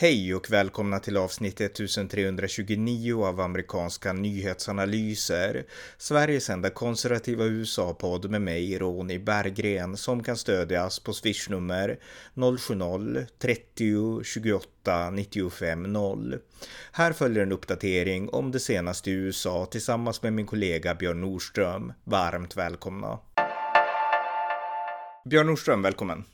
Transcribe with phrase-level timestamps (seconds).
[0.00, 5.66] Hej och välkomna till avsnitt 1329 av amerikanska nyhetsanalyser.
[5.96, 11.98] Sveriges enda konservativa USA-podd med mig, Ronny Berggren, som kan stödjas på swishnummer
[12.34, 16.38] 070-30 28 95 0.
[16.92, 21.92] Här följer en uppdatering om det senaste i USA tillsammans med min kollega Björn Nordström.
[22.04, 23.18] Varmt välkomna!
[25.24, 26.24] Björn Nordström, välkommen!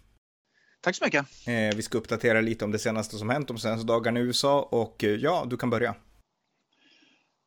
[0.85, 1.27] Tack så mycket.
[1.47, 4.63] Eh, vi ska uppdatera lite om det senaste som hänt de senaste dagarna i USA
[4.63, 5.95] och eh, ja, du kan börja.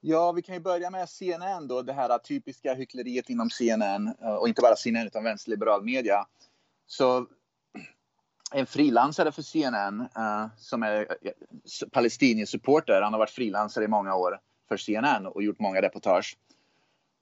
[0.01, 4.33] Ja, vi kan ju börja med CNN då, det här typiska hyckleriet inom CNN eh,
[4.33, 6.25] och inte bara CNN utan vänsterliberal media.
[6.87, 7.27] Så
[8.51, 11.07] en frilansare för CNN uh, som är
[11.91, 16.37] palestinier-supporter, han har varit frilansare i många år för CNN och gjort många reportage.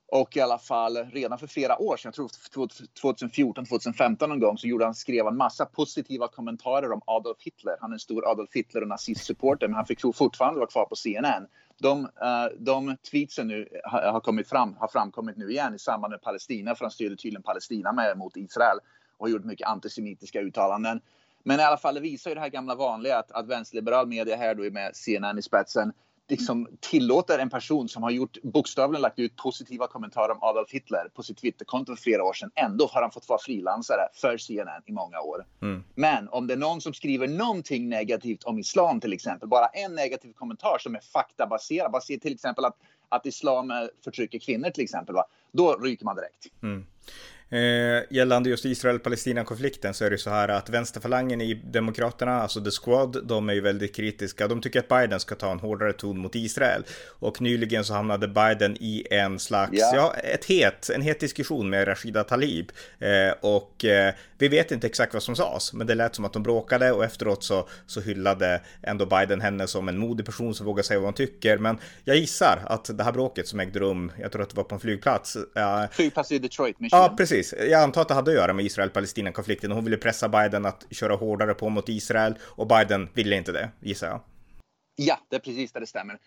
[0.08, 2.68] Och i alla fall redan för flera år sedan, jag tror
[3.00, 7.76] 2014, 2015 någon gång, så gjorde han, skrev han massa positiva kommentarer om Adolf Hitler.
[7.80, 10.96] Han är en stor Adolf Hitler och nazistsupporter, men han fick fortfarande vara kvar på
[10.96, 11.46] CNN.
[11.78, 16.10] De, uh, de tweetsen nu har, har, kommit fram, har framkommit nu igen i samband
[16.10, 18.78] med Palestina, för han styrde tydligen Palestina med, mot Israel
[19.18, 21.00] och har gjort mycket antisemitiska uttalanden.
[21.42, 24.36] Men i alla fall, det visar ju det här gamla vanliga att, att vänsterliberal media
[24.36, 25.92] här då med CNN i spetsen
[26.28, 31.08] liksom tillåter en person som har gjort bokstavligen lagt ut positiva kommentarer om Adolf Hitler
[31.14, 32.50] på sitt Twitterkonto för flera år sedan.
[32.54, 35.44] Ändå har han fått vara frilansare för CNN i många år.
[35.62, 35.84] Mm.
[35.94, 39.94] Men om det är någon som skriver någonting negativt om islam till exempel, bara en
[39.94, 42.76] negativ kommentar som är faktabaserad, baserad till exempel att,
[43.08, 43.72] att islam
[44.04, 45.24] förtrycker kvinnor till exempel, va?
[45.52, 46.46] då ryker man direkt.
[46.62, 46.86] Mm.
[47.50, 52.70] Eh, gällande just Israel-Palestina-konflikten så är det så här att vänsterfalangen i Demokraterna, alltså The
[52.70, 54.48] Squad, de är ju väldigt kritiska.
[54.48, 56.82] De tycker att Biden ska ta en hårdare ton mot Israel.
[57.18, 59.94] Och nyligen så hamnade Biden i en slags, yeah.
[59.94, 62.72] ja, ett het, en het diskussion med Rashida Talib.
[62.98, 66.32] Eh, och eh, vi vet inte exakt vad som sades, men det lät som att
[66.32, 70.66] de bråkade och efteråt så, så hyllade ändå Biden henne som en modig person som
[70.66, 71.58] vågar säga vad hon tycker.
[71.58, 74.64] Men jag gissar att det här bråket som ägde rum, jag tror att det var
[74.64, 75.36] på en flygplats.
[75.90, 77.02] flygplats i Detroit, Michigan.
[77.02, 77.70] Ja, precis precis.
[77.70, 79.72] Jag antar att det hade att göra med Israel-Palestina-konflikten.
[79.72, 83.70] Hon ville pressa Biden att köra hårdare på mot Israel och Biden ville inte det,
[83.80, 84.20] gissar jag.
[84.96, 86.18] Ja, det är precis det det stämmer.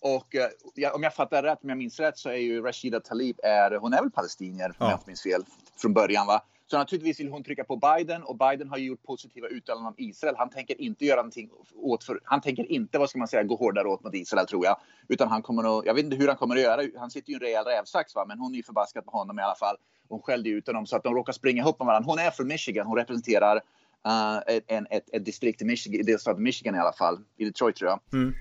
[0.00, 3.36] Och eh, om jag fattar rätt, om jag minns rätt, så är ju Rashida Talib,
[3.42, 4.84] är, hon är väl palestinier, ja.
[4.84, 5.42] om jag inte minns fel,
[5.76, 6.42] från början va?
[6.70, 10.34] Så naturligtvis vill hon trycka på Biden och Biden har gjort positiva uttalanden om Israel.
[10.38, 13.56] Han tänker inte göra någonting åt för, han tänker inte, vad ska man säga, gå
[13.56, 14.76] hårdare åt mot Israel tror jag.
[15.08, 17.34] Utan han kommer att, jag vet inte hur han kommer att göra, han sitter ju
[17.34, 19.76] i en rejäl rävsax va, men hon är ju förbaskad på honom i alla fall.
[20.08, 22.10] Hon skällde ut honom så att de råkar springa ihop med varandra.
[22.10, 26.42] Hon är från Michigan, hon representerar uh, en, ett, ett distrikt i Michigan, i delstaten
[26.42, 28.00] Michigan i alla fall, i Detroit tror jag.
[28.12, 28.34] Mm.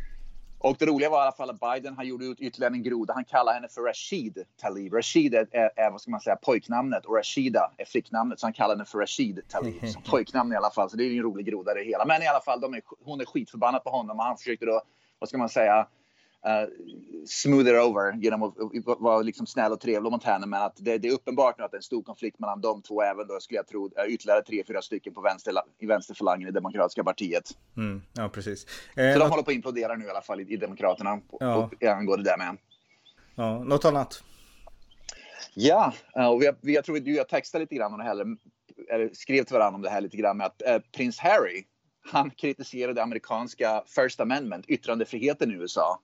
[0.59, 3.13] Och det roliga var i alla fall att Biden han gjorde ut ytterligare en groda.
[3.13, 4.94] Han kallar henne för Rashid Talib.
[4.94, 8.40] Rashid är, är, är, vad ska man säga, pojknamnet och Rashida är flicknamnet.
[8.40, 10.90] Så han kallar henne för Rashid Talib som pojknamn i alla fall.
[10.90, 12.06] Så det är ju en rolig groda det hela.
[12.06, 14.81] Men i alla fall, de är, hon är skitförbannad på honom och han försökte då,
[15.19, 15.88] vad ska man säga,
[16.46, 16.70] uh,
[17.25, 18.56] smooth it over genom att
[19.00, 20.46] vara liksom snäll och trevlig mot henne.
[20.46, 22.81] Men att det, det, är uppenbart nu att det är en stor konflikt mellan de
[22.81, 26.52] två, även då skulle jag tro ytterligare tre, fyra stycken på vänster, i vänsterfalangen i
[26.52, 27.58] Demokratiska partiet.
[27.78, 28.66] Mm, ja, precis.
[28.96, 31.70] Eh, Så de håller på att implodera nu i alla fall i, i Demokraterna ja.
[31.81, 32.58] angående det med.
[33.36, 34.24] Ja, något annat?
[35.54, 38.06] Ja, och vi, vi, jag tror att du och jag textade lite grann om det
[38.06, 38.38] här,
[38.90, 41.64] eller skrev till varandra om det här lite grann med att eh, prins Harry,
[42.12, 46.00] han kritiserade amerikanska First Amendment, yttrandefriheten i USA.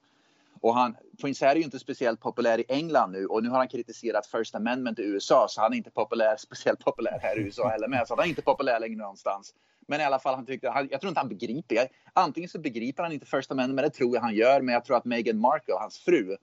[0.64, 3.58] Och han, Prince Harry är ju inte speciellt populär i England nu och nu har
[3.58, 7.42] han kritiserat First Amendment i USA så han är inte populär, speciellt populär här i
[7.42, 7.96] USA heller med.
[7.96, 9.54] Så alltså, han är inte populär längre någonstans.
[9.86, 11.88] Men i alla fall, han tyckte, han, jag tror inte han begriper.
[12.12, 14.60] Antingen så begriper han inte First Amendment, men det tror jag han gör.
[14.60, 16.36] Men jag tror att Meghan Markle, hans fru,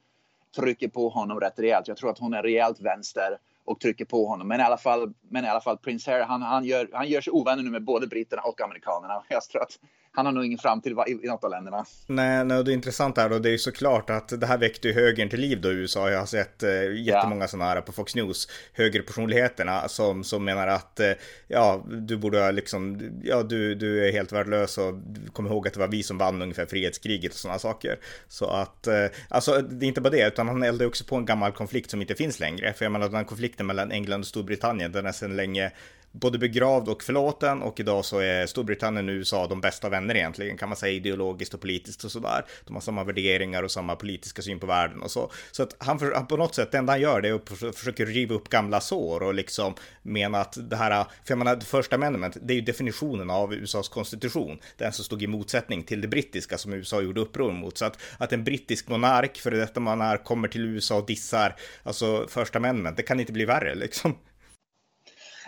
[0.55, 1.87] trycker på honom rätt rejält.
[1.87, 4.47] Jag tror att hon är rejält vänster och trycker på honom.
[4.47, 7.21] Men i alla fall, men i alla fall Prince Harry, han, han, gör, han gör
[7.21, 9.23] sig ovänner nu med både britterna och amerikanerna.
[9.29, 9.79] Jag tror att
[10.13, 11.85] han har nog ingen framtid i, något av länderna.
[12.07, 14.88] Nej, nej, det är intressant här och det är ju såklart att det här väckte
[14.88, 16.09] ju högern till liv då i USA.
[16.09, 17.47] Jag har sett eh, jättemånga ja.
[17.47, 21.11] sådana här på Fox News, högerpersonligheterna som, som menar att eh,
[21.47, 24.93] ja, du borde liksom, ja, du, du är helt värdelös och
[25.34, 27.99] kom ihåg att det var vi som vann ungefär frihetskriget och sådana saker.
[28.28, 31.25] Så att, eh, alltså det är inte bara det, utan han eldar också på en
[31.25, 32.73] gammal konflikt som inte finns längre.
[32.73, 35.72] För jag menar den här konflikten mellan England och Storbritannien, den är sedan länge
[36.11, 40.58] både begravd och förlåten och idag så är Storbritannien och USA de bästa vänner egentligen
[40.58, 42.46] kan man säga ideologiskt och politiskt och sådär.
[42.66, 45.31] De har samma värderingar och samma politiska syn på världen och så.
[45.52, 48.05] Så att han, för, på något sätt, det enda han gör det är att försöka
[48.05, 52.37] riva upp gamla sår och liksom mena att det här, för jag menar, första amendment,
[52.41, 56.58] det är ju definitionen av USAs konstitution, den som stod i motsättning till det brittiska
[56.58, 57.78] som USA gjorde uppror mot.
[57.78, 62.28] Så att, att en brittisk monark, för detta monark, kommer till USA och dissar, alltså
[62.29, 64.16] första amendment, det kan inte bli värre liksom.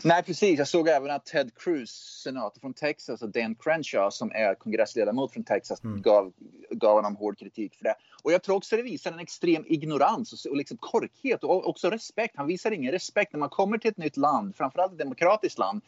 [0.04, 0.60] Nej, precis.
[0.60, 1.92] Jag såg även att Ted Cruz,
[2.24, 6.02] senator från Texas, och Dan Crenshaw som är kongressledamot från Texas, mm.
[6.02, 6.34] gav,
[6.72, 7.96] gav honom hård kritik för det.
[8.24, 11.90] Och jag tror också det visar en extrem ignorans och, och liksom korkhet och också
[11.90, 12.38] respekt.
[12.38, 15.82] Han visar ingen respekt när man kommer till ett nytt land, framförallt ett demokratiskt land.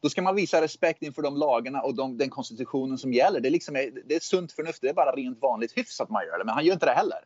[0.00, 3.40] Då ska man visa respekt inför de lagarna och de, den konstitutionen som gäller.
[3.40, 3.74] Det är, liksom,
[4.04, 6.44] det är sunt förnuft, det är bara rent vanligt hyfs att man gör det.
[6.44, 7.18] Men han gör inte det heller.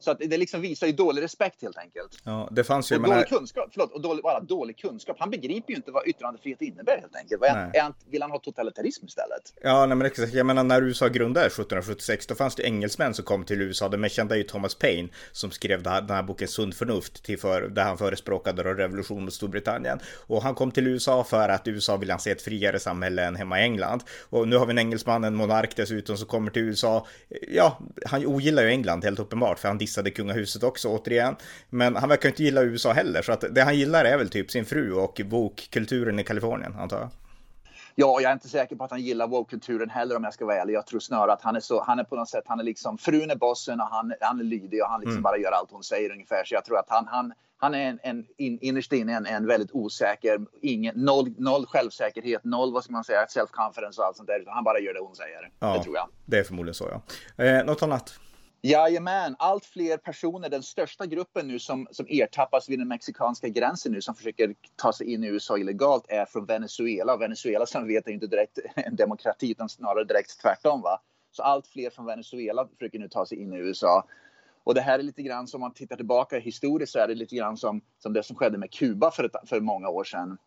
[0.00, 2.18] Så att det liksom visar ju dålig respekt helt enkelt.
[2.24, 2.96] Ja, det fanns ju...
[2.96, 5.16] Och dålig kunskap, förlåt, och dålig, bara dålig kunskap.
[5.20, 7.40] Han begriper ju inte vad yttrandefrihet innebär helt enkelt.
[7.40, 9.54] Vad är, är vill han ha totalitarism istället?
[9.62, 10.34] Ja, nej, men exakt.
[10.34, 13.88] Jag menar när USA grundades 1776, då fanns det engelsmän som kom till USA.
[13.88, 17.24] Mest kända är ju Thomas Paine som skrev den här, den här boken Sund förnuft,
[17.24, 19.98] till för, där han förespråkade revolution mot Storbritannien.
[20.26, 23.60] Och han kom till USA för att USA ville se ett friare samhälle än hemma
[23.60, 24.02] i England.
[24.30, 27.06] Och nu har vi en engelsman, en monark dessutom, som kommer till USA.
[27.48, 31.36] Ja, han ogillar ju England helt uppenbart, för han dissade kungahuset också återigen.
[31.70, 34.50] Men han verkar inte gilla USA heller, så att det han gillar är väl typ
[34.50, 37.08] sin fru och bokkulturen i Kalifornien, antar jag.
[37.94, 40.56] Ja, jag är inte säker på att han gillar woke-kulturen heller om jag ska vara
[40.56, 40.74] ärlig.
[40.74, 42.98] Jag tror snarare att han är så, han är på något sätt, han är liksom,
[42.98, 45.22] frun är bossen och han, han är lydig och han liksom mm.
[45.22, 46.42] bara gör allt hon säger ungefär.
[46.44, 49.46] Så jag tror att han, han, han är en, en in, innerst inne en, en
[49.46, 54.28] väldigt osäker, ingen, noll, noll självsäkerhet, noll vad ska man säga, self-confidence och allt sånt
[54.28, 54.44] där.
[54.46, 55.50] Han bara gör det hon säger.
[55.60, 56.08] Ja, det tror jag.
[56.24, 56.88] Det är förmodligen så
[57.36, 57.44] ja.
[57.44, 58.18] Eh, något annat?
[58.62, 63.92] Jajamän, allt fler personer, den största gruppen nu som, som ertappas vid den mexikanska gränsen
[63.92, 67.16] nu som försöker ta sig in i USA illegalt är från Venezuela.
[67.16, 70.82] Venezuela som vi vet är inte direkt en demokrati utan snarare direkt tvärtom.
[70.82, 71.00] Va?
[71.30, 74.04] Så allt fler från Venezuela försöker nu ta sig in i USA.
[74.64, 77.36] Och det här är lite grann som man tittar tillbaka historiskt så är det lite
[77.36, 80.38] grann som, som det som skedde med Kuba för, ett, för många år sedan.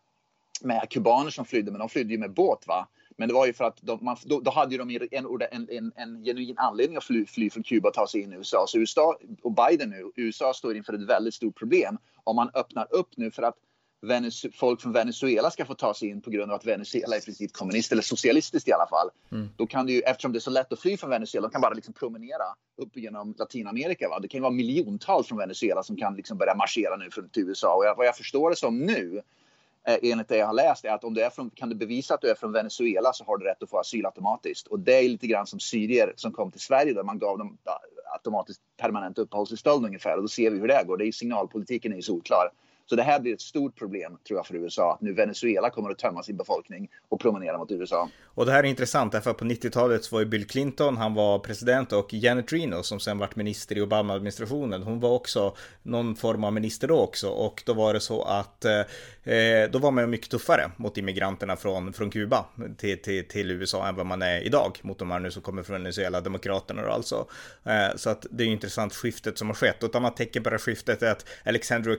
[0.60, 2.88] Med kubaner som flydde, men de flydde ju med båt va.
[3.16, 5.92] Men det var ju för att de, man, då, då, hade de en, en, en,
[5.96, 8.64] en genuin anledning att fly, fly från Kuba och ta sig in i USA.
[8.68, 11.98] Så USA och Biden nu, USA står inför ett väldigt stort problem.
[12.24, 13.56] Om man öppnar upp nu för att
[14.54, 17.24] folk från Venezuela ska få ta sig in på grund av att Venezuela är i
[17.24, 19.08] princip kommunist eller socialistiskt i alla fall.
[19.32, 19.48] Mm.
[19.56, 21.60] Då kan det ju, eftersom det är så lätt att fly från Venezuela, de kan
[21.60, 22.44] bara liksom promenera
[22.82, 24.08] upp genom Latinamerika.
[24.08, 24.20] Va?
[24.20, 27.42] Det kan ju vara miljontals från Venezuela som kan liksom börja marschera nu från till
[27.42, 27.74] USA.
[27.74, 29.22] Och jag, vad jag förstår det som nu
[29.86, 32.14] Eh, enligt det jag har läst är att om du är från, kan du bevisa
[32.14, 34.66] att du är från Venezuela så har du rätt att få asyl automatiskt.
[34.66, 37.58] Och det är lite grann som syrier som kom till Sverige där man gav dem
[38.12, 40.16] automatiskt permanent uppehållstillstånd ungefär.
[40.16, 40.96] Och då ser vi hur det går.
[40.96, 42.48] Det är signalpolitiken är ju solklar.
[42.86, 44.92] Så det här blir ett stort problem tror jag för USA.
[44.92, 48.08] Att nu Venezuela kommer att tömma sin befolkning och promenera mot USA.
[48.34, 51.14] Och det här är intressant därför att på 90-talet så var ju Bill Clinton, han
[51.14, 56.16] var president och Janet Reno som sen vart minister i Obama-administrationen, hon var också någon
[56.16, 60.10] form av minister då också och då var det så att eh, då var man
[60.10, 62.44] mycket tuffare mot immigranterna från, från Kuba
[62.76, 65.62] till, till, till USA än vad man är idag mot de här nu som kommer
[65.62, 67.26] från Venezuela, demokraterna och alltså.
[67.64, 70.50] Eh, så att det är intressant skiftet som har skett och ett annat tecken på
[70.50, 71.92] det här skiftet är att Alexandra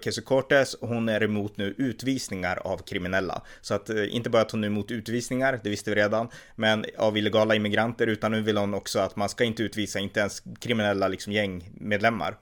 [0.82, 3.42] hon är emot nu utvisningar av kriminella.
[3.62, 6.86] Så att eh, inte bara att hon är emot utvisningar, det visste vi redan, men
[6.98, 10.44] av illegala immigranter, utan nu vill hon också att man ska inte utvisa, inte ens
[10.60, 12.38] kriminella liksom gängmedlemmar.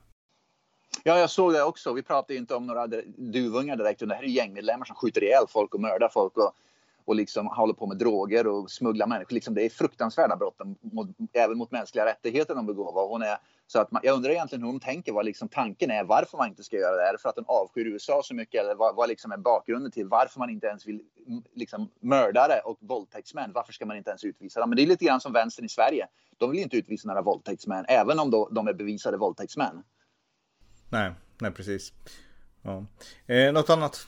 [1.03, 1.93] Ja, jag såg det också.
[1.93, 2.87] Vi pratar ju inte om några
[3.17, 6.51] duvungar direkt, det här är gängmedlemmar som skjuter ihjäl folk och mördar folk och,
[7.05, 9.33] och liksom håller på med droger och smugglar människor.
[9.33, 13.07] Liksom det är fruktansvärda brott, mot, även mot mänskliga rättigheter de begår.
[13.09, 13.37] Hon är
[13.71, 16.47] så att man, jag undrar egentligen hur de tänker, vad liksom tanken är, varför man
[16.47, 17.09] inte ska göra det.
[17.09, 19.91] Är det för att de avskyr USA så mycket eller vad, vad liksom är bakgrunden
[19.91, 21.01] till varför man inte ens vill
[21.55, 24.69] liksom, mördare och våldtäktsmän, varför ska man inte ens utvisa dem?
[24.69, 26.07] Men det är lite grann som vänstern i Sverige.
[26.37, 29.83] De vill inte utvisa några våldtäktsmän, även om då, de är bevisade våldtäktsmän.
[30.89, 31.11] Nej,
[31.41, 31.93] nej precis.
[32.61, 32.85] Ja.
[33.27, 34.07] Eh, något annat?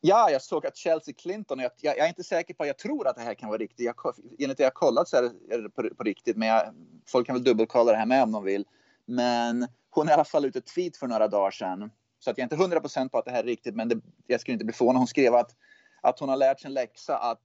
[0.00, 3.16] Ja, jag såg att Chelsea Clinton, jag, jag, är inte säker på, jag tror att
[3.16, 3.86] det här kan vara riktigt.
[3.86, 6.74] Jag, enligt det jag kollat så är det, är det på, på, riktigt, men jag,
[7.06, 8.64] folk kan väl dubbelkolla det här med om de vill.
[9.04, 11.90] Men hon är i alla fall ute tweet för några dagar sedan.
[12.18, 14.00] Så att jag är inte hundra procent på att det här är riktigt, men det,
[14.26, 14.98] jag skulle inte bli förvånad.
[14.98, 15.56] Hon skrev att,
[16.00, 17.42] att hon har lärt sig en läxa att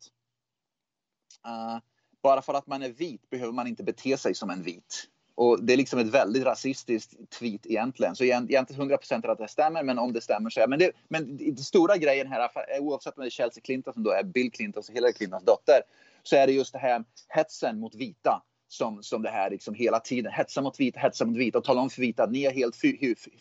[1.48, 1.79] uh,
[2.24, 5.07] bara för att man är vit behöver man inte bete sig som en vit.
[5.35, 8.15] Och det är liksom ett väldigt rasistiskt tweet egentligen.
[8.15, 10.67] Så jag är inte hundra procent att det stämmer, men om det stämmer så är
[10.67, 10.91] men det.
[11.07, 12.49] Men den stora grejen här,
[12.79, 15.81] oavsett om det är Chelsea Clinton som då är Bill Clintons och Hillary Clintons dotter,
[16.23, 19.99] så är det just det här hetsen mot vita som, som det här liksom hela
[19.99, 20.31] tiden.
[20.31, 22.75] Hetsa mot vita, hetsa mot vita och tala om för vita att ni har helt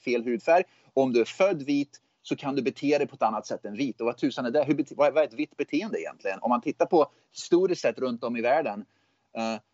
[0.04, 0.64] fel hudfärg.
[0.94, 3.64] Och om du är född vit så kan du bete dig på ett annat sätt
[3.64, 4.00] än vit.
[4.00, 4.64] Och vad tusan är det?
[4.64, 6.38] Hur, vad är ett vitt beteende egentligen?
[6.40, 8.84] Om man tittar på historiskt sett runt om i världen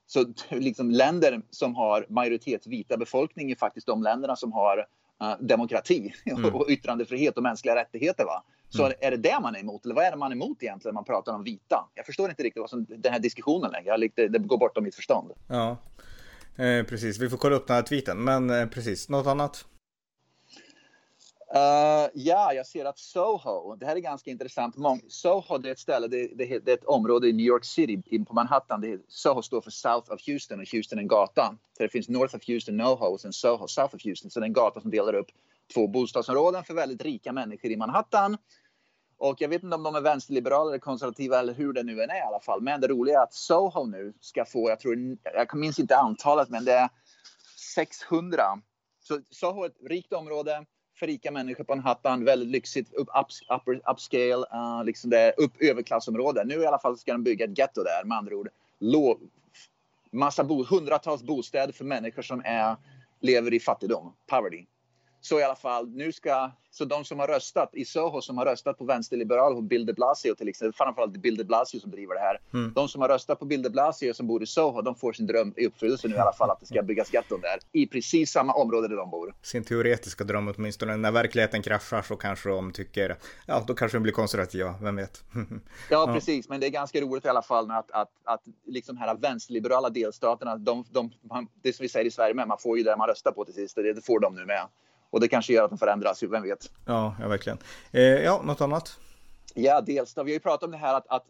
[0.06, 0.24] så
[0.54, 6.54] liksom länder som har majoritetsvita befolkning är faktiskt de länderna som har uh, demokrati mm.
[6.54, 8.24] och yttrandefrihet och mänskliga rättigheter.
[8.24, 8.44] Va?
[8.68, 8.96] Så mm.
[9.00, 9.84] är det det man är emot?
[9.84, 11.88] Eller vad är det man är emot egentligen när man pratar om vita?
[11.94, 14.08] Jag förstår inte riktigt vad som, den här diskussionen längre.
[14.14, 15.32] Det, det går bortom mitt förstånd.
[15.48, 15.76] Ja,
[16.56, 17.18] eh, precis.
[17.18, 18.24] Vi får kolla upp den här tweeten.
[18.24, 19.64] Men eh, precis, något annat?
[21.54, 24.74] Uh, ja, jag ser att Soho, det här är ganska intressant.
[25.08, 28.24] Soho det är ett ställe, det, det, det, är ett område i New York City,
[28.24, 28.80] på Manhattan.
[28.80, 31.56] Det, Soho står för South of Houston och Houston är en gata.
[31.76, 34.30] Så det finns North of Houston, NoHo och sen Soho, South of Houston.
[34.30, 35.26] Så det är en gata som delar upp
[35.74, 38.36] två bostadsområden för väldigt rika människor i Manhattan.
[39.18, 42.10] Och jag vet inte om de är vänsterliberala eller konservativa eller hur det nu än
[42.10, 42.62] är i alla fall.
[42.62, 46.48] Men det roliga är att Soho nu ska få, jag tror, jag minns inte antalet,
[46.48, 46.88] men det är
[47.74, 48.42] 600.
[49.00, 50.64] Så Soho är ett rikt område
[50.98, 52.24] för rika människor på Manhattan.
[52.24, 53.26] Väldigt lyxigt, upp, up,
[53.60, 56.44] upper, upscale, uh, liksom det, upp överklassområde.
[56.44, 58.48] Nu i alla fall ska de bygga ett getto där med andra ord.
[58.78, 59.20] Låg,
[60.10, 62.76] massa bo, hundratals bostäder för människor som är,
[63.20, 64.66] lever i fattigdom, poverty.
[65.20, 68.44] Så i alla fall, nu ska, så de som har röstat i Soho som har
[68.44, 72.14] röstat på vänsterliberal och Bill de Blasio till exempel, framförallt Bill de Blasio som driver
[72.14, 72.40] det här.
[72.54, 72.72] Mm.
[72.74, 75.26] De som har röstat på Bill de Blasio som bor i Soho, de får sin
[75.26, 78.30] dröm i uppfyllelse nu i alla fall att det ska byggas getton där i precis
[78.30, 79.34] samma område där de bor.
[79.42, 80.96] Sin teoretiska dröm åtminstone.
[80.96, 85.24] När verkligheten kraschar så kanske de tycker, ja då kanske de blir konservativa, vem vet?
[85.90, 89.14] ja, precis, men det är ganska roligt i alla fall att, att, att liksom här
[89.14, 91.10] vänsterliberala delstaterna, de, de,
[91.62, 93.54] det som vi säger i Sverige med, man får ju det man röstar på till
[93.54, 94.62] sist, det får de nu med.
[95.10, 96.70] Och det kanske gör att de förändras, vem vet?
[96.86, 97.58] Ja, ja verkligen.
[97.92, 98.98] Eh, ja, något annat?
[99.54, 100.26] Ja, delstat.
[100.26, 101.24] Vi har ju pratat om det här att, att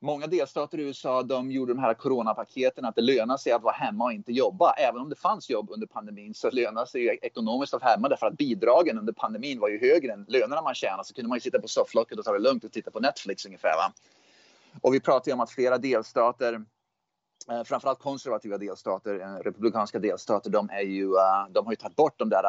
[0.00, 3.74] många delstater i USA de gjorde de här coronapaketen att det lönar sig att vara
[3.74, 4.72] hemma och inte jobba.
[4.72, 8.26] Även om det fanns jobb under pandemin så lönar sig ekonomiskt att vara hemma därför
[8.26, 11.04] att bidragen under pandemin var ju högre än lönerna man tjänade.
[11.04, 13.46] Så kunde man ju sitta på sofflocket och ta det lugnt och titta på Netflix
[13.46, 13.76] ungefär.
[13.76, 13.92] Va?
[14.80, 16.64] Och vi pratar ju om att flera delstater
[17.50, 21.96] Eh, framförallt konservativa delstater, eh, republikanska delstater, de, är ju, uh, de har ju tagit
[21.96, 22.44] bort de där,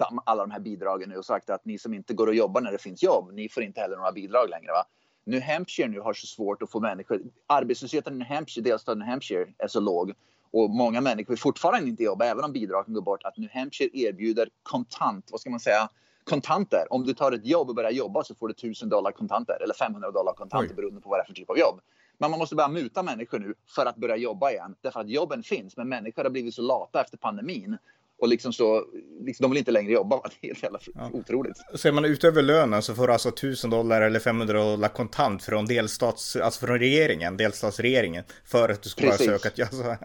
[0.00, 2.60] uh, alla de här bidragen nu och sagt att ni som inte går och jobbar
[2.60, 4.72] när det finns jobb, ni får inte heller några bidrag längre.
[4.72, 4.84] Va?
[5.24, 9.08] New Hampshire nu har så svårt att få människor, arbetslösheten i New Hampshire, delstaten New
[9.08, 10.12] Hampshire är så låg
[10.52, 13.90] och många människor vill fortfarande inte jobba även om bidragen går bort, att New Hampshire
[13.92, 15.88] erbjuder kontant, vad ska man säga,
[16.24, 16.86] kontanter.
[16.90, 19.74] Om du tar ett jobb och börjar jobba så får du 1000 dollar kontanter eller
[19.74, 20.76] 500 dollar kontanter Oj.
[20.76, 21.80] beroende på vad det är för typ av jobb.
[22.20, 24.74] Men man måste börja muta människor nu för att börja jobba igen.
[24.80, 27.78] Därför att jobben finns, men människor har blivit så lata efter pandemin.
[28.18, 28.84] Och liksom så,
[29.20, 30.16] liksom, de vill inte längre jobba.
[30.40, 31.10] Det är helt jävla ja.
[31.12, 31.56] otroligt.
[31.74, 35.42] Så är man utöver lönen så får du alltså 1000 dollar eller 500 dollar kontant
[35.42, 38.24] från delstats, alltså från regeringen, delstatsregeringen.
[38.44, 39.26] För att du ska Precis.
[39.26, 39.70] söka ett jobb.
[39.80, 39.98] Bara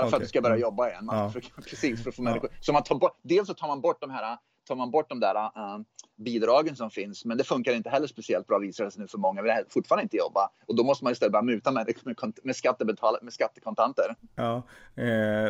[0.00, 0.16] för okay.
[0.16, 1.04] att du ska börja jobba igen.
[1.04, 1.30] Man, ja.
[1.30, 1.40] för,
[1.70, 2.50] precis, för att få människor.
[2.60, 4.36] Så man tar bort, dels så tar man bort de här
[4.68, 5.80] tar man bort de där uh,
[6.16, 7.24] bidragen som finns.
[7.24, 10.02] Men det funkar inte heller speciellt bra visar det sig nu för många vill fortfarande
[10.02, 10.50] inte jobba.
[10.66, 14.14] Och då måste man istället bara muta människor med, med, skattebetal med skattekontanter.
[14.34, 14.62] Ja,
[14.96, 15.06] eh,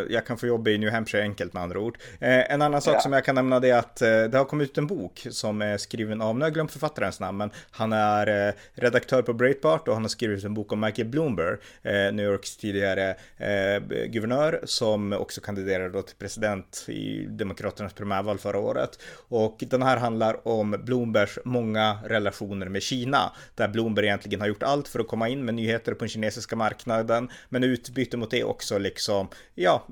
[0.09, 1.99] jag kan få jobb i New Hampshire enkelt med andra ord.
[2.21, 3.01] Eh, en annan sak ja.
[3.01, 5.63] som jag kan nämna det är att eh, det har kommit ut en bok som
[5.63, 9.33] är skriven av, nu har jag glömt författarens namn, men han är eh, redaktör på
[9.33, 14.07] Breitbart och han har skrivit en bok om Michael Bloomberg, eh, New Yorks tidigare eh,
[14.07, 18.99] guvernör som också kandiderade till president i Demokraternas primärval förra året.
[19.29, 24.49] Och den här handlar om om Bloombergs många relationer med Kina, där Bloomberg egentligen har
[24.49, 28.31] gjort allt för att komma in med nyheter på den kinesiska marknaden, men utbyte mot
[28.31, 29.87] det också liksom, ja,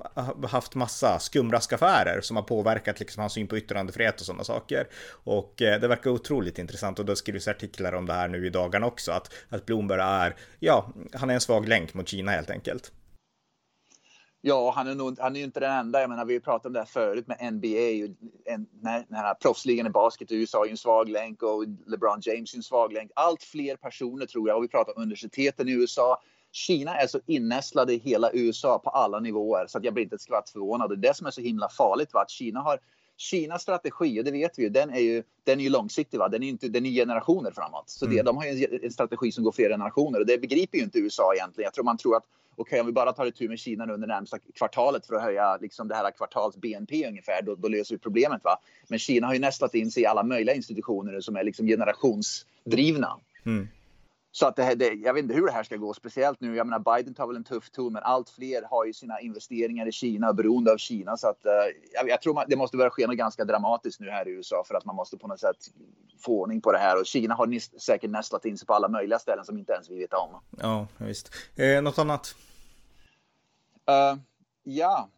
[0.49, 4.87] haft massa skumraskaffärer som har påverkat liksom hans syn på yttrandefrihet och sådana saker.
[5.23, 8.49] Och eh, det verkar otroligt intressant och det skrivs artiklar om det här nu i
[8.49, 12.49] dagarna också, att, att Bloomberg är, ja, han är en svag länk mot Kina helt
[12.49, 12.91] enkelt.
[14.43, 16.01] Ja, han är, nog, han är ju inte den enda.
[16.01, 18.13] Jag menar, vi har pratat om det här förut med NBA.
[18.45, 22.53] En, när, när proffsligan i basket i USA är en svag länk och LeBron James
[22.53, 23.11] är en svag länk.
[23.15, 26.21] Allt fler personer tror jag, och vi pratar om universiteten i USA.
[26.51, 30.15] Kina är så innästlade i hela USA på alla nivåer så att jag blir inte
[30.15, 30.89] ett skvatt förvånad.
[30.89, 32.13] Det är det som är så himla farligt.
[32.13, 32.21] Va?
[32.21, 32.79] Att Kina har
[33.21, 36.17] Kinas strategi, och det vet vi ju, den är ju, den är ju långsiktig.
[36.17, 36.29] Va?
[36.29, 37.89] Den, är inte, den är generationer framåt.
[37.89, 38.25] Så det, mm.
[38.25, 40.99] de har ju en, en, strategi som går flera generationer och det begriper ju inte
[40.99, 41.65] USA egentligen.
[41.65, 42.23] Jag tror man tror att
[42.55, 45.21] okej, okay, om vi bara tar itu med Kina nu under närmsta kvartalet för att
[45.21, 48.43] höja liksom det här kvartals BNP ungefär, då, då löser vi problemet.
[48.43, 48.57] Va?
[48.87, 53.17] Men Kina har ju nästlat in sig i alla möjliga institutioner som är liksom generationsdrivna.
[53.45, 53.67] Mm.
[54.33, 56.55] Så att det, här, det, jag vet inte hur det här ska gå, speciellt nu.
[56.55, 59.87] Jag menar, Biden tar väl en tuff ton, men allt fler har ju sina investeringar
[59.87, 61.17] i Kina och beroende av Kina.
[61.17, 61.51] Så att, uh,
[61.93, 64.63] jag, jag, tror man, det måste börja ske något ganska dramatiskt nu här i USA
[64.67, 65.57] för att man måste på något sätt
[66.19, 66.99] få ordning på det här.
[66.99, 69.89] Och Kina har nis, säkert nästlat in sig på alla möjliga ställen som inte ens
[69.89, 70.41] vi vet om.
[70.57, 71.31] Ja, visst.
[71.55, 72.35] Eh, något annat?
[73.89, 74.19] Uh,
[74.63, 75.09] ja.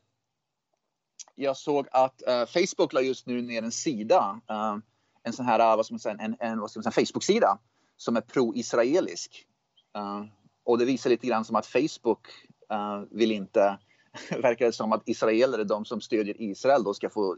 [1.35, 4.77] Jag såg att uh, Facebook la just nu ner en sida, uh,
[5.23, 7.59] en sån här, vad ska man säga, en, en vad ska man säga, Facebook-sida
[7.97, 9.45] som är pro-israelisk.
[9.97, 10.25] Uh,
[10.63, 12.27] och det visar lite grann som att Facebook
[12.73, 13.77] uh, vill inte,
[14.29, 17.37] verkar det som att israeler är de som stödjer Israel då ska få,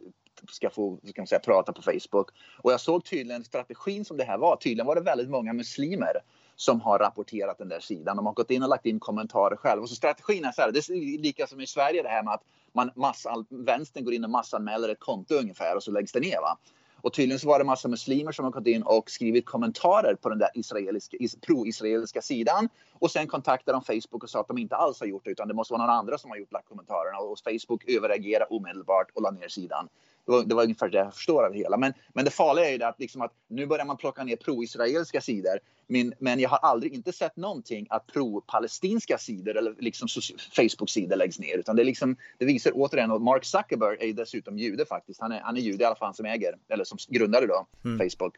[0.51, 2.29] ska få ska man säga, prata på Facebook.
[2.57, 4.55] Och jag såg tydligen strategin som det här var.
[4.55, 6.13] Tydligen var det väldigt många muslimer
[6.55, 8.17] som har rapporterat den där sidan.
[8.17, 9.83] De har gått in och lagt in kommentarer själva.
[9.83, 12.33] Och så strategin är så här, det är lika som i Sverige det här med
[12.33, 12.43] att
[12.73, 16.41] man massa, vänstern går in och massanmäler ett konto ungefär och så läggs det ner.
[16.41, 16.57] Va?
[17.05, 20.29] Och tydligen så var det massa muslimer som har gått in och skrivit kommentarer på
[20.29, 22.69] den där israeliska, pro-israeliska sidan.
[22.93, 25.47] Och sen kontaktade de Facebook och sa att de inte alls har gjort det utan
[25.47, 27.17] det måste vara någon andra som har gjort lagt kommentarerna.
[27.17, 29.89] Och Facebook överreagerade omedelbart och la ner sidan.
[30.25, 31.77] Det var, det var ungefär det jag förstår av det hela.
[31.77, 35.21] Men, men det farliga är ju att, liksom att nu börjar man plocka ner pro-israeliska
[35.21, 35.59] sidor.
[35.87, 40.07] Men, men jag har aldrig inte sett någonting att pro-palestinska sidor eller liksom
[40.55, 41.57] Facebook-sidor läggs ner.
[41.57, 45.21] Utan det, liksom, det visar återigen, och Mark Zuckerberg är ju dessutom jude faktiskt.
[45.21, 48.09] Han är, han är jude i alla fall som äger, eller som grundade då, mm.
[48.09, 48.35] Facebook.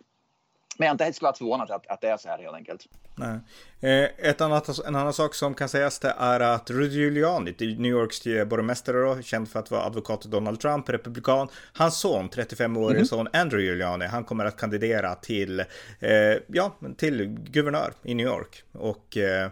[0.77, 2.85] Men jag är inte helt skulle förvånad att, att det är så här helt enkelt.
[3.15, 3.39] Nej.
[3.81, 7.91] Eh, ett annat, en annan sak som kan sägas det är att Rudy Giuliani, New
[7.91, 11.47] Yorks borgmästare då, känd för att vara advokat till Donald Trump, republikan.
[11.73, 13.05] Hans son, 35-årige mm -hmm.
[13.05, 16.07] son Andrew Giuliani, han kommer att kandidera till, eh,
[16.47, 18.63] ja, till guvernör i New York.
[18.71, 19.49] Och eh,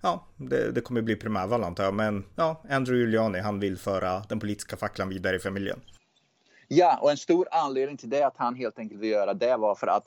[0.00, 4.22] ja, det, det kommer bli primärval antar jag, men ja, Andrew Giuliani, han vill föra
[4.28, 5.80] den politiska facklan vidare i familjen.
[6.68, 9.74] Ja, och en stor anledning till det att han helt enkelt vill göra det var
[9.74, 10.04] för att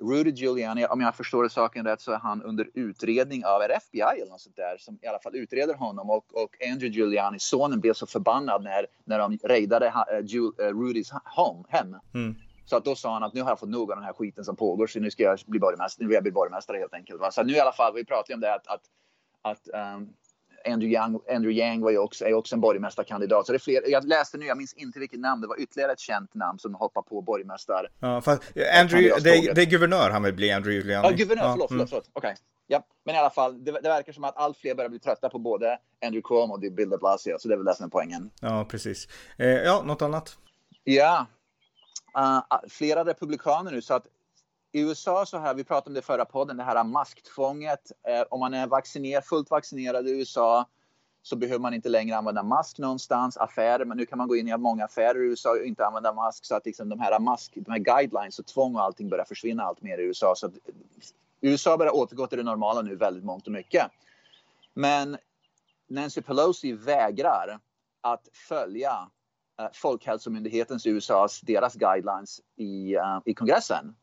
[0.00, 4.30] Rudy Giuliani, om jag förstår saken rätt så är han under utredning av FBI eller
[4.30, 7.92] något sånt där som i alla fall utreder honom och, och Andrew Giuliani, sonen, blev
[7.92, 11.96] så förbannad när, när de raidade uh, Rudys home, hem.
[12.14, 12.34] Mm.
[12.64, 14.44] Så att då sa han att nu har jag fått nog av den här skiten
[14.44, 17.20] som pågår så nu ska jag bli borgmästare, nu vill jag bli borgmästare helt enkelt.
[17.20, 17.30] Va?
[17.30, 18.82] Så nu i alla fall, vi pratade om det att, att,
[19.42, 20.12] att um,
[20.64, 23.46] Andrew Yang, Andrew Yang var ju också, är också en borgmästarkandidat.
[23.46, 25.92] Så det är fler, jag läste nu, jag minns inte vilket namn, det var ytterligare
[25.92, 27.88] ett känt namn som hoppar på borgmästar.
[28.00, 28.42] Ja, fast
[28.80, 31.08] Andrew, det är, det är guvernör han vill bli, Andrew Giuliani.
[31.08, 31.86] Ja, guvernör, förlåt, förlåt, mm.
[31.86, 32.10] förlåt.
[32.12, 32.32] Okej.
[32.32, 32.36] Okay.
[32.66, 35.28] Ja, men i alla fall, det, det, verkar som att allt fler börjar bli trötta
[35.28, 37.90] på både Andrew Cuomo och Bill de Blasio, så det är väl det som är
[37.90, 38.30] poängen.
[38.40, 39.08] Ja, precis.
[39.38, 40.38] Eh, ja, något annat?
[40.84, 41.26] Ja,
[42.18, 44.06] uh, flera republikaner nu, så att
[44.72, 47.92] i USA så här, vi pratade om det förra podden, det här masktvånget.
[48.08, 50.66] Eh, om man är vaccinerad, fullt vaccinerad i USA
[51.22, 54.48] så behöver man inte längre använda mask någonstans, affärer, men nu kan man gå in
[54.48, 57.52] i många affärer i USA och inte använda mask så att liksom de här mask,
[57.54, 60.34] de här guidelines och tvång och allting börjar försvinna allt mer i USA.
[60.36, 60.52] Så eh,
[61.40, 63.86] USA börjar återgå till det normala nu väldigt mångt och mycket.
[64.74, 65.16] Men
[65.88, 67.58] Nancy Pelosi vägrar
[68.00, 69.08] att följa
[69.60, 73.94] eh, Folkhälsomyndighetens USAs, deras guidelines i, uh, i kongressen.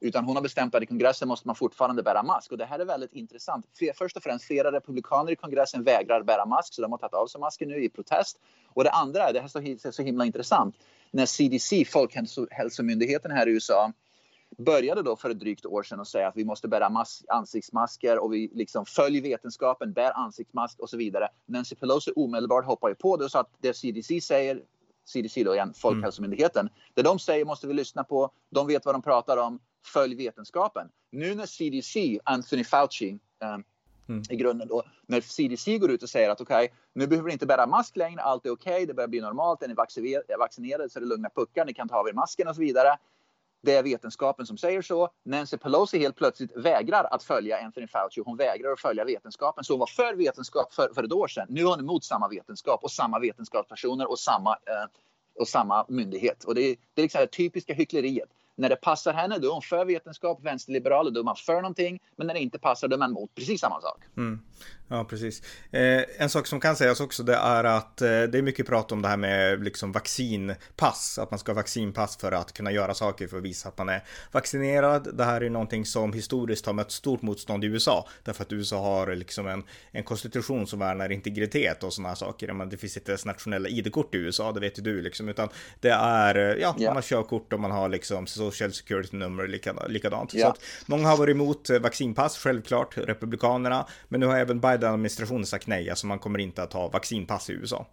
[0.00, 2.52] Utan hon har bestämt att i kongressen måste man fortfarande bära mask.
[2.52, 3.66] Och det här är väldigt intressant.
[3.94, 7.26] Först och främst, flera republikaner i kongressen vägrar bära mask, så de har tagit av
[7.26, 8.38] sig masken nu i protest.
[8.68, 10.76] Och det andra, det här är så himla intressant,
[11.10, 13.92] när CDC, Folkhälsomyndigheten här i USA,
[14.58, 18.32] började då för ett drygt år sedan att säga att vi måste bära ansiktsmasker och
[18.32, 21.28] vi liksom följer vetenskapen, bär ansiktsmask och så vidare.
[21.46, 24.62] Nancy Pelosi omedelbart hoppar ju på det och sa att det CDC säger
[25.04, 26.60] CDC då igen, Folkhälsomyndigheten.
[26.60, 26.72] Mm.
[26.94, 28.30] Det de säger måste vi lyssna på.
[28.50, 30.88] De vet vad de pratar om följ vetenskapen.
[31.10, 33.64] Nu när CDC, Anthony Fauci, um,
[34.08, 34.22] mm.
[34.30, 37.32] i grunden då, när CDC går ut och säger att okej, okay, nu behöver ni
[37.32, 39.74] inte bära mask längre, allt är okej, okay, det börjar bli normalt, är ni
[40.38, 42.96] vaccinerade så är det lugna puckar, ni kan ta av er masken och så vidare.
[43.62, 45.08] Det är vetenskapen som säger så.
[45.24, 48.22] Nancy Pelosi helt plötsligt vägrar att följa Anthony Fauci.
[48.24, 49.64] Hon vägrar att följa vetenskapen.
[49.64, 51.46] Så hon var för vetenskap för, för ett år sedan.
[51.50, 54.88] Nu är hon emot samma vetenskap och samma vetenskapspersoner och samma, eh,
[55.40, 56.44] och samma myndighet.
[56.44, 58.28] Och det, är, det är liksom det typiska hyckleriet.
[58.56, 62.00] När det passar henne då är hon för vetenskap, vänsterliberal, då är man för någonting.
[62.16, 64.02] Men när det inte passar då är man emot precis samma sak.
[64.16, 64.40] Mm.
[64.88, 65.42] Ja, precis.
[65.70, 68.92] Eh, en sak som kan sägas också det är att eh, det är mycket prat
[68.92, 71.18] om det här med liksom vaccinpass.
[71.18, 73.88] Att man ska ha vaccinpass för att kunna göra saker för att visa att man
[73.88, 75.16] är vaccinerad.
[75.16, 78.08] Det här är någonting som historiskt har mött stort motstånd i USA.
[78.24, 82.52] Därför att USA har liksom en, en konstitution som värnar integritet och sådana saker.
[82.52, 85.28] Men det finns inte ens nationella ID-kort i USA, det vet ju du liksom.
[85.28, 85.48] Utan
[85.80, 86.80] det är, ja, yeah.
[86.80, 89.46] man har körkort och man har liksom social security nummer
[89.88, 90.34] likadant.
[90.34, 90.46] Yeah.
[90.46, 93.86] Så att många har varit emot vaccinpass, självklart, republikanerna.
[94.08, 97.50] Men nu har även Biden Biden-administrationen sagt nej, alltså man kommer inte att ha vaccinpass
[97.50, 97.86] i USA.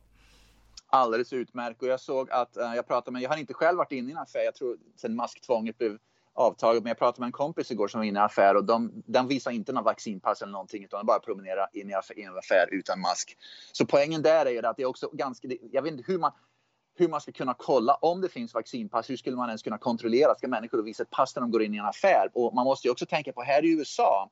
[0.88, 3.92] Alldeles utmärkt och jag såg att, uh, jag pratade med, jag har inte själv varit
[3.92, 5.98] inne i en affär, jag tror sen masktvånget blev
[6.34, 8.63] avtaget, men jag pratade med en kompis igår som var inne i en affär och
[8.63, 12.38] de, de visar inte någon vaccinpass eller någonting utan de bara promenerar in i, en
[12.38, 13.38] affär utan mask.
[13.72, 16.32] Så poängen där är att det är också ganska, jag vet inte hur man,
[16.95, 19.10] hur man ska kunna kolla om det finns vaccinpass.
[19.10, 20.36] Hur skulle man ens kunna kontrollera?
[20.36, 22.29] Ska människor visa ett pass när de går in i en affär?
[22.34, 24.32] Och man måste ju också tänka på här i USA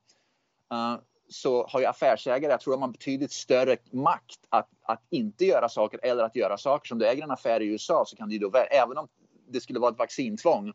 [0.72, 0.96] uh,
[1.28, 5.68] så har ju affärsägare, jag tror de har betydligt större makt att, att inte göra
[5.68, 6.88] saker eller att göra saker.
[6.88, 9.08] Som du äger en affär i USA så kan du då, även om
[9.48, 10.72] det skulle vara ett vaccintvång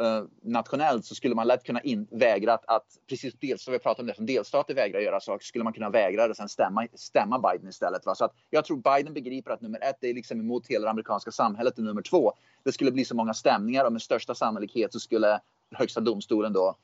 [0.00, 4.02] eh, nationellt så skulle man lätt kunna in, vägra att, att precis som vi pratade
[4.02, 6.86] om det, som delstater vägrar göra saker, skulle man kunna vägra det och sen stämma,
[6.94, 8.06] stämma Biden istället.
[8.06, 8.14] Va?
[8.14, 10.90] Så att jag tror Biden begriper att nummer ett, det är liksom emot hela det
[10.90, 12.32] amerikanska samhället och nummer två,
[12.64, 15.40] det skulle bli så många stämningar och med största sannolikhet så skulle
[15.74, 16.76] högsta domstolen då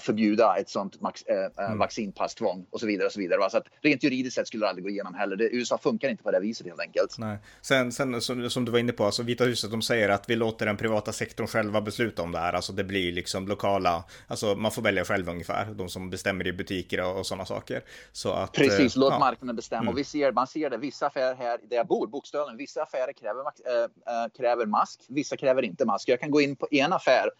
[0.00, 1.78] förbjuda ett sånt max, uh, mm.
[1.78, 3.06] vaccinpasstvång och så vidare.
[3.06, 3.50] och Så vidare.
[3.50, 5.36] Så att rent juridiskt sett skulle det aldrig gå igenom heller.
[5.36, 7.18] Det, USA funkar inte på det viset helt enkelt.
[7.18, 7.38] Nej.
[7.62, 10.36] Sen, sen som, som, du var inne på, alltså Vita huset de säger att vi
[10.36, 12.52] låter den privata sektorn själva besluta om det här.
[12.52, 16.52] Alltså det blir liksom lokala, alltså man får välja själv ungefär, de som bestämmer i
[16.52, 17.82] butiker och, och sådana saker.
[18.12, 19.18] Så att, Precis, låt ja.
[19.18, 19.82] marknaden bestämma.
[19.82, 19.92] Mm.
[19.92, 23.12] Och vi ser, man ser det, vissa affärer här där jag bor, Bokstölen, vissa affärer
[23.12, 26.08] kräver, äh, kräver mask, vissa kräver inte mask.
[26.08, 27.30] Jag kan gå in på en affär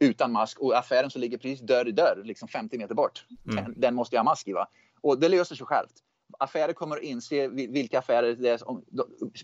[0.00, 3.64] utan mask och affären som ligger precis dörr i dörr, liksom 50 meter bort, mm.
[3.64, 4.52] den, den, måste jag ha mask i.
[4.52, 4.68] Va?
[5.00, 5.92] Och det löser sig självt.
[6.38, 8.68] Affärer kommer att inse vilka affärer det är.
[8.68, 8.84] Om,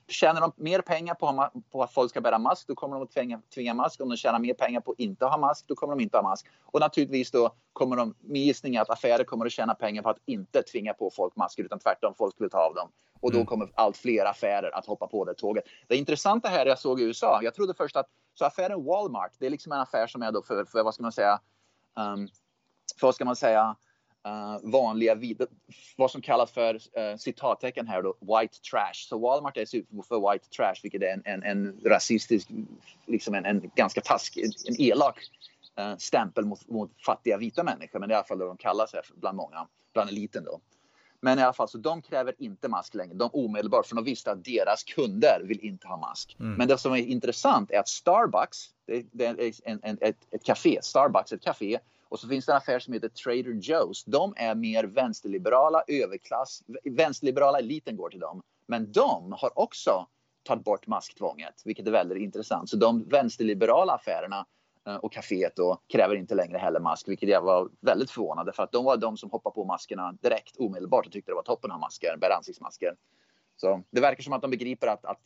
[0.09, 3.11] tjänar de mer pengar på, på, att folk ska bära mask, då kommer de att
[3.11, 4.01] tvinga, tvinga mask.
[4.01, 6.23] Om de tjänar mer pengar på att inte ha mask, då kommer de inte ha
[6.23, 6.47] mask.
[6.63, 10.11] Och naturligtvis då kommer de, min gissning är att affärer kommer att tjäna pengar på
[10.11, 12.89] att inte tvinga på folk masker, utan tvärtom, folk vill ta av dem.
[13.21, 13.47] Och då mm.
[13.47, 15.65] kommer allt fler affärer att hoppa på det tåget.
[15.89, 19.47] Det intressanta här jag såg i USA, jag trodde först att så affären Walmart, det
[19.47, 21.41] är liksom en affär som är då för, för vad ska man säga,
[21.97, 22.29] um,
[23.01, 23.77] för vad ska man säga,
[24.29, 25.17] uh, vanliga,
[25.97, 29.09] vad som kallas för uh, citattecken här då, white trash.
[29.09, 29.67] Så Walmart är
[30.03, 32.49] för white trash, vilket är en, en, en rasistisk,
[33.07, 35.19] liksom en, en ganska taskig, en elak
[35.81, 37.99] uh, stämpel mot, mot fattiga vita människor.
[37.99, 40.61] Men det är i alla fall det de kallas här bland många, bland eliten då.
[41.25, 43.15] Men i alla fall, så de kräver inte mask längre.
[43.15, 46.37] De omedelbart, för de visste att deras kunder vill inte ha mask.
[46.41, 46.55] Mm.
[46.55, 50.45] Men det som är intressant är att Starbucks, det, det är en, en, ett, ett
[50.45, 51.79] café, Starbucks, ett café.
[52.09, 54.03] Och så finns det en affär som heter Trader Joe's.
[54.07, 56.63] De är mer vänsterliberala, överklass.
[56.85, 58.43] Vänsterliberala eliten går till dem.
[58.67, 60.07] Men de har också
[60.43, 62.71] tagit bort masktvånget, vilket är väldigt intressant.
[62.71, 64.47] Så de vänsterliberala affärerna
[65.03, 68.73] och kaféet då kräver inte längre heller mask, vilket jag var väldigt förvånad för att
[68.73, 71.75] de var de som hoppade på maskerna direkt omedelbart och tyckte det var toppen att
[71.75, 72.95] ha masker, bära ansiktsmasker.
[73.57, 75.21] Så det verkar som att de begriper att, att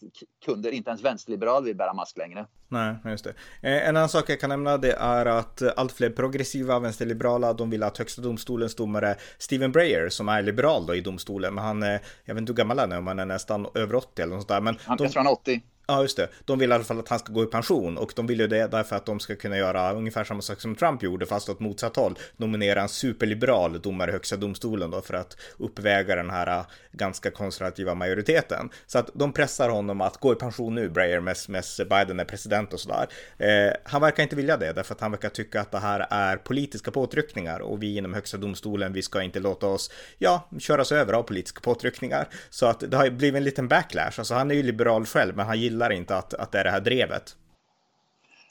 [0.44, 2.46] kunder, inte ens vänsterliberal, vill bära mask längre.
[2.68, 3.30] Nej, just det.
[3.62, 7.70] Eh, en annan sak jag kan nämna det är att allt fler progressiva vänsterliberala, de
[7.70, 11.82] vill att högsta domstolens domare Stephen Breyer, som är liberal då i domstolen, men han,
[11.82, 14.34] är, jag vet inte hur gammal han är, om han är nästan över 80 eller
[14.34, 14.60] något sånt där.
[14.60, 15.62] Men han, de, jag tror han är 80.
[15.88, 16.28] Ja, just det.
[16.44, 18.46] De vill i alla fall att han ska gå i pension och de vill ju
[18.46, 21.60] det därför att de ska kunna göra ungefär samma sak som Trump gjorde fast åt
[21.60, 22.18] motsatt håll.
[22.36, 27.30] Nominera en superliberal domare i högsta domstolen då för att uppväga den här äh, ganska
[27.30, 28.70] konservativa majoriteten.
[28.86, 32.72] Så att de pressar honom att gå i pension nu, Breyer, medan Biden är president
[32.72, 33.06] och sådär.
[33.38, 36.36] Eh, han verkar inte vilja det därför att han verkar tycka att det här är
[36.36, 41.12] politiska påtryckningar och vi inom högsta domstolen, vi ska inte låta oss, ja, köras över
[41.12, 42.28] av politiska påtryckningar.
[42.50, 44.18] Så att det har blivit en liten backlash.
[44.18, 46.64] Alltså han är ju liberal själv, men han gillar gillar inte att, att det är
[46.64, 47.36] det här drevet.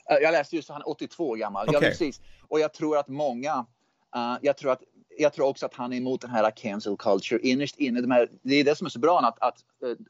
[0.09, 1.69] Eh, jag läste just att han är 82 år gammal.
[1.69, 1.81] Okay.
[1.81, 2.21] Ja, precis.
[2.47, 3.65] Och jag tror att många,
[4.15, 4.81] uh, jag tror att
[5.17, 8.01] jag tror också att han är emot den här cancel culture innerst inne.
[8.01, 9.57] De här, det är det som är så bra att, att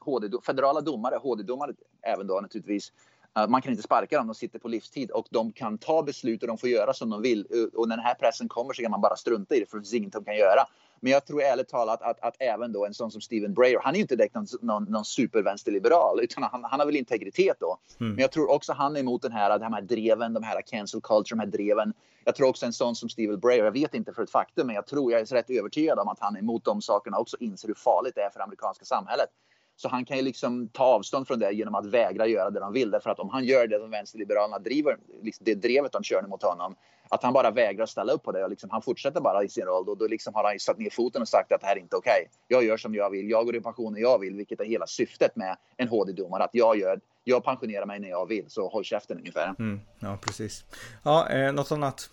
[0.00, 2.92] HD, eh, federala domare, HD-domare även då naturligtvis,
[3.38, 6.42] uh, man kan inte sparka dem, de sitter på livstid och de kan ta beslut
[6.42, 7.70] och de får göra som de vill.
[7.74, 9.82] Och när den här pressen kommer så kan man bara strunta i det för det
[9.82, 10.66] finns inget de kan göra.
[11.00, 13.94] Men jag tror ärligt talat att, att även då en sån som Stephen Breyer, han
[13.94, 17.78] är ju inte direkt någon, någon, någon supervänsterliberal utan han, han har väl integritet då.
[18.00, 18.12] Mm.
[18.12, 21.00] Men jag tror också han är emot den här, de här dreven, de här cancel
[21.00, 21.92] culture, de här dreven.
[22.24, 24.76] Jag tror också en sån som Stephen Breyer, jag vet inte för ett faktum, men
[24.76, 27.68] jag tror, jag är rätt övertygad om att han är emot de sakerna också inser
[27.68, 29.28] hur farligt det är för det amerikanska samhället.
[29.76, 32.72] Så han kan ju liksom ta avstånd från det genom att vägra göra det de
[32.72, 32.90] vill.
[32.90, 36.42] Därför att om han gör det som vänsterliberalerna driver, liksom det drevet de kör mot
[36.42, 36.74] honom,
[37.08, 39.64] att han bara vägrar ställa upp på det och liksom, han fortsätter bara i sin
[39.64, 39.86] roll.
[39.86, 41.96] Då, då liksom har han satt ner foten och sagt att det här är inte
[41.96, 42.12] okej.
[42.20, 42.32] Okay.
[42.48, 43.30] Jag gör som jag vill.
[43.30, 46.44] Jag går i pension när jag vill, vilket är hela syftet med en HD-domare.
[46.44, 49.54] Att jag gör, jag pensionerar mig när jag vill, så håll käften ungefär.
[49.58, 50.64] Mm, ja, precis.
[51.02, 52.10] Ja, eh, något annat?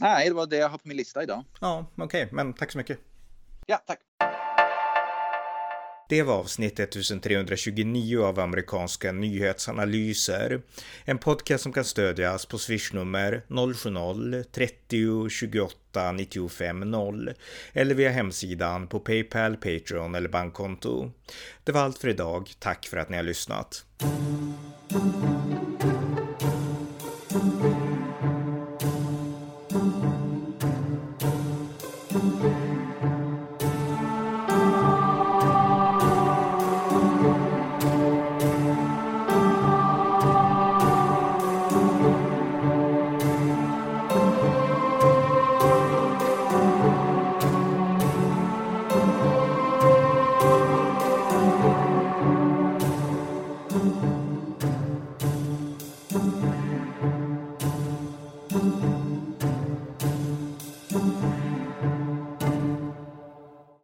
[0.00, 1.44] Nej, det var det jag har på min lista idag.
[1.60, 2.28] Ja, okej, okay.
[2.36, 2.98] men tack så mycket.
[3.66, 4.05] Ja, tack.
[6.08, 10.62] Det var avsnitt 1329 av amerikanska nyhetsanalyser.
[11.04, 17.32] En podcast som kan stödjas på swishnummer 070-30 28 95 0
[17.72, 21.10] eller via hemsidan på Paypal, Patreon eller bankkonto.
[21.64, 22.50] Det var allt för idag.
[22.58, 23.84] Tack för att ni har lyssnat.